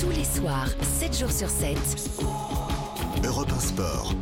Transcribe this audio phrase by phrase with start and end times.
[0.00, 1.76] Tous les soirs, 7 jours sur 7.
[3.22, 4.14] Europe 1 Sport.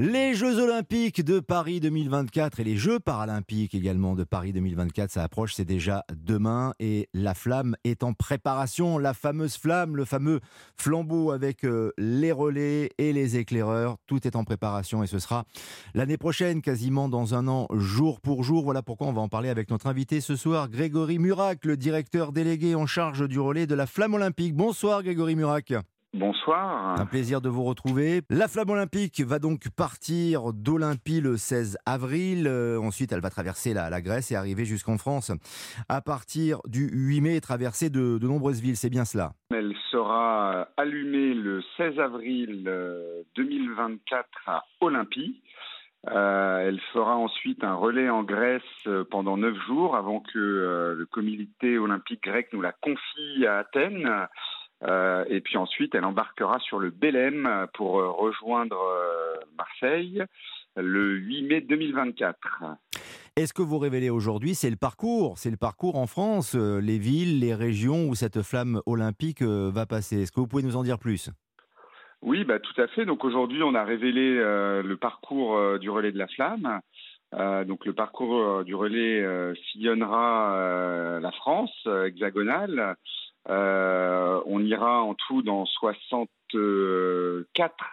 [0.00, 5.24] Les Jeux Olympiques de Paris 2024 et les Jeux Paralympiques également de Paris 2024, ça
[5.24, 10.38] approche, c'est déjà demain et la flamme est en préparation, la fameuse flamme, le fameux
[10.76, 15.46] flambeau avec euh, les relais et les éclaireurs, tout est en préparation et ce sera
[15.94, 18.62] l'année prochaine, quasiment dans un an, jour pour jour.
[18.62, 22.30] Voilà pourquoi on va en parler avec notre invité ce soir, Grégory Murac, le directeur
[22.30, 24.54] délégué en charge du relais de la flamme olympique.
[24.54, 25.72] Bonsoir Grégory Murac.
[26.14, 26.98] Bonsoir.
[26.98, 28.22] Un plaisir de vous retrouver.
[28.30, 32.46] La flamme olympique va donc partir d'Olympie le 16 avril.
[32.46, 35.32] Euh, ensuite, elle va traverser la, la Grèce et arriver jusqu'en France
[35.90, 38.78] à partir du 8 mai et traverser de, de nombreuses villes.
[38.78, 45.42] C'est bien cela Elle sera allumée le 16 avril euh, 2024 à Olympie.
[46.06, 50.94] Euh, elle fera ensuite un relais en Grèce euh, pendant neuf jours avant que euh,
[50.94, 54.08] le comité olympique grec nous la confie à Athènes.
[54.84, 60.22] Euh, et puis ensuite, elle embarquera sur le Belém pour euh, rejoindre euh, Marseille
[60.76, 62.38] le 8 mai 2024.
[63.36, 65.38] Et ce que vous révélez aujourd'hui, c'est le parcours.
[65.38, 70.22] C'est le parcours en France, les villes, les régions où cette flamme olympique va passer?
[70.22, 71.30] Est-ce que vous pouvez nous en dire plus?
[72.22, 73.04] Oui, bah, tout à fait.
[73.04, 76.80] Donc aujourd'hui, on a révélé euh, le parcours euh, du relais de la flamme.
[77.34, 82.96] Euh, donc le parcours du relais sillonnera la France hexagonale.
[83.48, 86.28] Euh, on ira en tout dans 64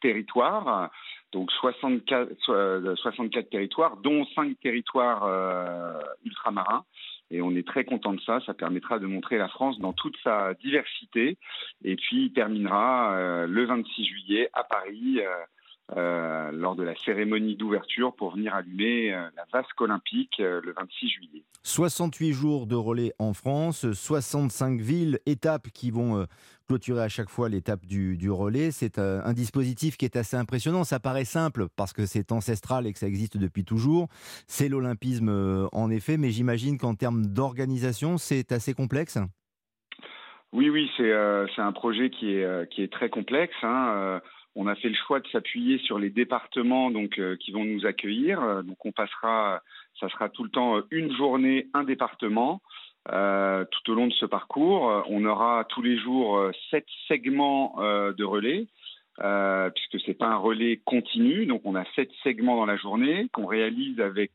[0.00, 0.90] territoires,
[1.32, 6.84] donc 64, so- euh, 64 territoires, dont 5 territoires euh, ultramarins.
[7.30, 8.38] Et on est très content de ça.
[8.46, 11.36] Ça permettra de montrer la France dans toute sa diversité.
[11.84, 15.20] Et puis il terminera euh, le 26 juillet à Paris.
[15.96, 20.72] Euh, lors de la cérémonie d'ouverture pour venir allumer euh, la vasque olympique euh, le
[20.72, 21.44] 26 juillet.
[21.62, 26.26] 68 jours de relais en France, 65 villes, étapes qui vont
[26.66, 28.72] clôturer à chaque fois l'étape du, du relais.
[28.72, 30.84] C'est un dispositif qui est assez impressionnant.
[30.84, 34.06] Ça paraît simple parce que c'est ancestral et que ça existe depuis toujours.
[34.46, 39.18] C'est l'olympisme en effet, mais j'imagine qu'en termes d'organisation, c'est assez complexe.
[40.52, 43.56] Oui, oui, c'est un projet qui est, qui est très complexe.
[43.62, 44.20] hein.
[44.58, 47.84] On a fait le choix de s'appuyer sur les départements donc, euh, qui vont nous
[47.84, 48.42] accueillir.
[48.42, 49.60] Euh, Donc on passera,
[50.00, 52.62] ça sera tout le temps euh, une journée, un département.
[53.06, 58.66] tout au long de ce parcours, on aura tous les jours sept segments de relais,
[59.74, 61.46] puisque c'est pas un relais continu.
[61.46, 64.32] Donc on a sept segments dans la journée qu'on réalise avec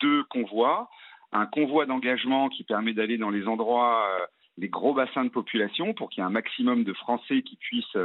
[0.00, 0.88] deux convois,
[1.32, 4.06] un convoi d'engagement qui permet d'aller dans les endroits
[4.56, 7.98] les gros bassins de population pour qu'il y ait un maximum de Français qui puissent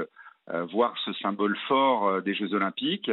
[0.72, 3.12] voir ce symbole fort euh, des Jeux Olympiques.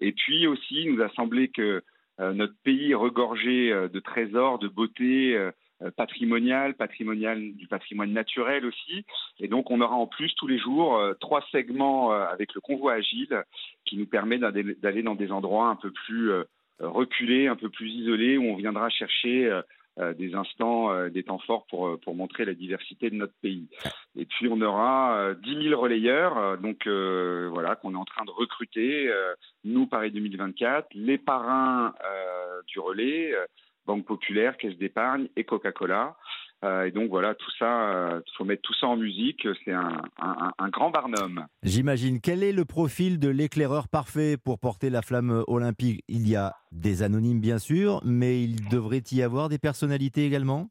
[0.00, 1.82] Et puis aussi, il nous a semblé que
[2.20, 5.50] euh, notre pays regorgé euh, de trésors, de beauté euh,
[5.82, 9.04] euh, patrimoniale, patrimoniale du patrimoine naturel aussi.
[9.40, 12.60] Et donc, on aura en plus tous les jours euh, trois segments euh, avec le
[12.60, 13.44] convoi agile
[13.84, 16.44] qui nous permet d'aller dans des endroits un peu plus euh,
[16.80, 19.62] reculés, un peu plus isolés, où on viendra chercher euh, euh,
[19.98, 23.68] des instants, euh, des temps forts pour, euh, pour montrer la diversité de notre pays.
[24.16, 28.04] Et puis on aura euh, 10 000 relayeurs, euh, donc euh, voilà, qu'on est en
[28.04, 33.44] train de recruter, euh, nous Paris 2024, les parrains euh, du relais, euh,
[33.86, 36.16] Banque Populaire, Caisse d'épargne et Coca-Cola.
[36.64, 40.00] Euh, et donc voilà, tout ça, il faut mettre tout ça en musique, c'est un,
[40.20, 41.44] un, un grand barnum.
[41.64, 42.20] J'imagine.
[42.20, 46.04] Quel est le profil de l'éclaireur parfait pour porter la flamme olympique?
[46.08, 50.68] Il y a des anonymes, bien sûr, mais il devrait y avoir des personnalités également?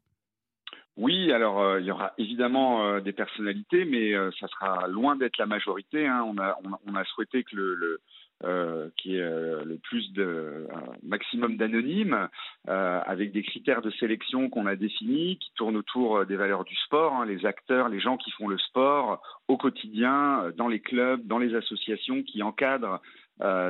[0.96, 5.16] Oui, alors euh, il y aura évidemment euh, des personnalités, mais euh, ça sera loin
[5.16, 6.06] d'être la majorité.
[6.06, 6.22] hein.
[6.26, 8.00] On, a, on, a- on a souhaité que le, le
[8.44, 12.28] euh, qui est euh, le plus de un maximum d'anonymes,
[12.68, 16.74] euh, avec des critères de sélection qu'on a définis, qui tournent autour des valeurs du
[16.74, 21.24] sport, hein, les acteurs, les gens qui font le sport au quotidien, dans les clubs,
[21.24, 23.00] dans les associations qui encadrent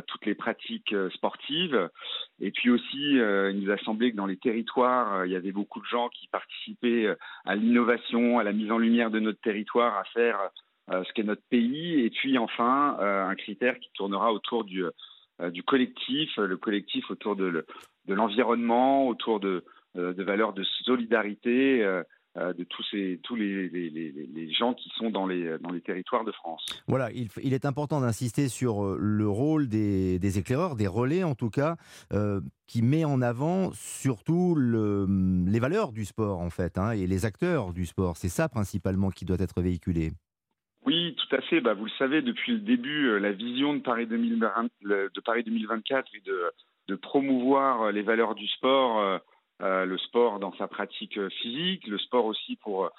[0.07, 1.89] toutes les pratiques sportives.
[2.41, 5.81] Et puis aussi, il nous a semblé que dans les territoires, il y avait beaucoup
[5.81, 7.15] de gens qui participaient
[7.47, 10.39] à l'innovation, à la mise en lumière de notre territoire, à faire
[10.91, 12.01] ce qu'est notre pays.
[12.01, 17.11] Et puis enfin, euh, un critère qui tournera autour du, euh, collectif, euh, le collectif
[17.11, 17.67] autour de, le-
[18.07, 19.65] de l'environnement, autour de,
[19.97, 21.83] euh, valeurs de solidarité.
[21.83, 22.03] euh,
[22.39, 23.71] euh, de tous, ces, tous les,
[24.59, 26.65] gens qui sont dans les, territoires de France.
[26.89, 31.51] Voilà, il, est important d'insister sur euh, le rôle des, éclaireurs, des relais en tout
[31.51, 31.77] cas,
[32.15, 35.07] euh, qui met en avant surtout le,
[35.47, 38.17] les valeurs du sport en fait, hein, et les acteurs du sport.
[38.17, 40.13] C'est ça principalement qui doit être véhiculé.
[40.85, 41.61] Oui, tout à fait.
[41.61, 45.21] Bah, vous le savez, depuis le début, euh, la vision de Paris, 2020 le- de
[45.21, 46.51] Paris 2024 est de,
[46.89, 48.99] de promouvoir euh, les valeurs du sport,
[49.61, 52.91] euh, le sport dans sa pratique physique, le sport aussi pour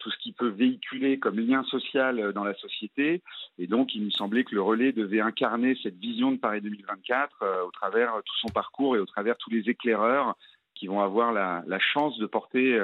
[0.00, 3.22] tout ce qui peut véhiculer comme lien social dans la société.
[3.58, 7.64] Et donc, il nous semblait que le relais devait incarner cette vision de Paris 2024
[7.64, 10.34] au travers tout son parcours et au travers tous les éclaireurs
[10.74, 12.76] qui vont avoir la, la chance de porter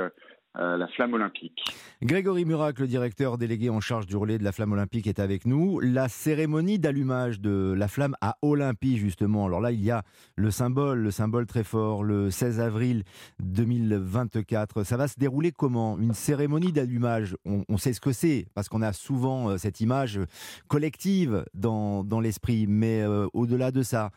[0.58, 1.64] euh, la flamme olympique.
[2.03, 5.44] Grégory Murac, le directeur délégué en charge du relais de la flamme olympique, est avec
[5.44, 5.81] nous.
[5.81, 9.47] La cérémonie d'allumage de la flamme à Olympie, justement.
[9.47, 10.03] Alors là, il y a
[10.35, 13.05] le symbole, le symbole très fort, le 16 avril
[13.41, 14.85] 2024.
[14.85, 15.99] Ça va se dérouler comment?
[15.99, 20.20] Une cérémonie d'allumage, on, sait ce que c'est, parce qu'on a souvent euh, cette image
[20.69, 24.11] collective dans, l'esprit, mais euh, au-delà de ça,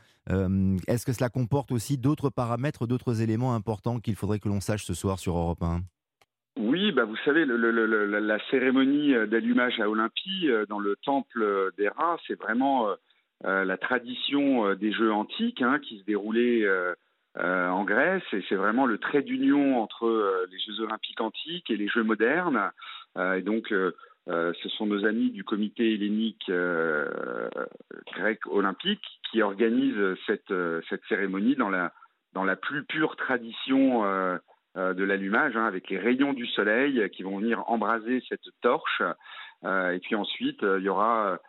[0.88, 4.86] est-ce que cela comporte aussi d'autres paramètres, d'autres éléments importants qu'il faudrait que l'on sache
[4.86, 5.81] ce soir sur Europe 1
[6.59, 12.17] oui, bah vous savez, la cérémonie d'allumage à Olympie, euh, dans le temple des rats,
[12.27, 12.95] c'est vraiment euh,
[13.45, 16.67] euh, la tradition des Jeux antiques hein, qui se déroulaient
[17.38, 21.88] en Grèce, et c'est vraiment le trait d'union entre les Jeux olympiques antiques et les
[21.88, 22.71] Jeux modernes.
[23.17, 23.73] et donc,
[24.27, 26.51] ce sont nos amis du comité hellénique
[28.13, 30.53] grec olympique qui organisent cette,
[30.89, 31.94] cette cérémonie dans la,
[32.33, 34.38] dans la plus pure tradition euh,
[34.75, 39.01] de l'allumage, hein, avec les rayons du soleil qui vont venir embraser cette torche.
[39.66, 41.39] Euh, et puis ensuite, euh, il y aura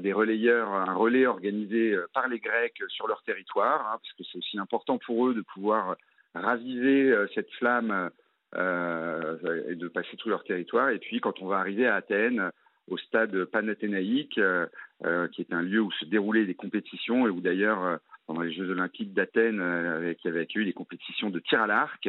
[0.00, 4.38] des relayeurs, un relais organisé par les Grecs sur leur territoire, hein, parce que c'est
[4.38, 5.96] aussi important pour eux de pouvoir
[6.34, 8.08] raviver cette flamme
[8.54, 10.88] et de passer tout leur territoire.
[10.88, 12.50] Et puis, quand on va arriver à Athènes,
[12.88, 17.98] au stade panathénaïque, qui est un lieu où se déroulaient des compétitions et où d'ailleurs
[18.26, 22.08] pendant les Jeux Olympiques d'Athènes, euh, qui avaient accueilli les compétitions de tir à l'arc,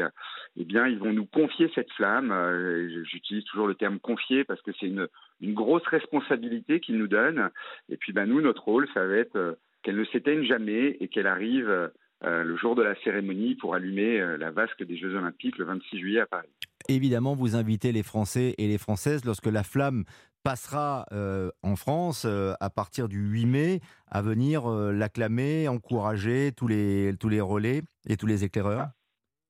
[0.57, 2.31] eh bien, ils vont nous confier cette flamme.
[2.31, 5.07] Euh, j'utilise toujours le terme confier parce que c'est une,
[5.41, 7.49] une grosse responsabilité qu'ils nous donnent.
[7.89, 9.53] Et puis, ben, nous, notre rôle, ça va être euh,
[9.83, 11.91] qu'elle ne s'éteigne jamais et qu'elle arrive
[12.23, 16.19] le jour de la cérémonie pour allumer la vasque des Jeux Olympiques le 26 juillet
[16.19, 16.49] à Paris.
[16.89, 20.03] Évidemment, vous invitez les Français et les Françaises lorsque la flamme
[20.47, 23.79] passera euh, en France euh, à partir du 8 mai
[24.09, 28.87] à venir euh, l'acclamer, encourager tous les, tous les relais et tous les éclaireurs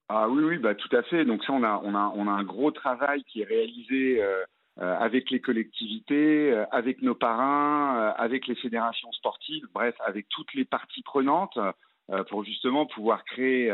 [0.09, 1.23] ah, oui, oui, bah, tout à fait.
[1.23, 4.23] Donc ça, on a, on a, on a un gros travail qui est réalisé
[4.77, 11.03] avec les collectivités, avec nos parrains, avec les fédérations sportives, bref, avec toutes les parties
[11.03, 11.59] prenantes
[12.29, 13.69] pour justement pouvoir créer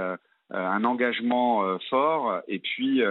[0.50, 3.04] un engagement fort et puis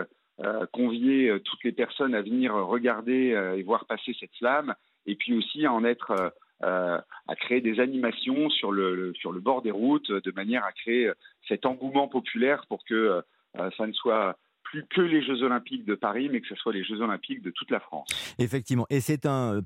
[0.73, 4.75] convier euh, toutes les personnes à venir regarder euh, et voir passer cette flamme,
[5.07, 6.33] et puis aussi à en être
[6.65, 11.11] à créer des animations sur le, sur le bord des routes de manière à créer
[11.49, 13.21] cet engouement populaire pour que
[13.57, 14.39] ça ne soit
[14.73, 17.51] plus que les Jeux Olympiques de Paris, mais que ce soit les Jeux Olympiques de
[17.51, 18.09] toute la France.
[18.39, 18.87] Effectivement.
[18.89, 19.61] Et c'est un,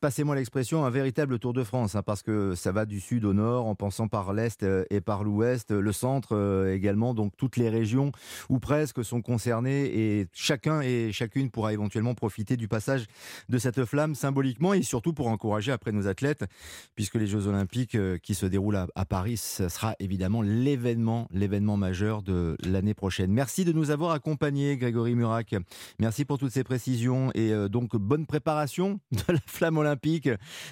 [0.00, 3.34] passez-moi l'expression, un véritable Tour de France, hein, parce que ça va du sud au
[3.34, 7.12] nord, en passant par l'est euh, et par l'ouest, le centre euh, également.
[7.12, 8.12] Donc toutes les régions,
[8.48, 13.04] ou presque, sont concernées et chacun et chacune pourra éventuellement profiter du passage
[13.50, 16.46] de cette flamme symboliquement et surtout pour encourager après nos athlètes,
[16.94, 21.28] puisque les Jeux Olympiques euh, qui se déroulent à, à Paris, ce sera évidemment l'événement,
[21.30, 23.30] l'événement majeur de l'année prochaine.
[23.30, 25.54] Merci de nous avoir accompagnés Grégory Murac.
[25.98, 30.28] Merci pour toutes ces précisions et euh, donc bonne préparation de la flamme olympique,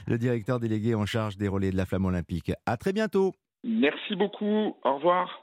[0.07, 2.53] le directeur délégué en charge des relais de la flamme olympique.
[2.67, 3.33] À très bientôt.
[3.65, 4.77] Merci beaucoup.
[4.85, 5.41] Au revoir.